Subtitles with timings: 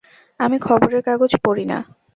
[0.39, 1.77] আমি খবরের কাগজ পড়ি না।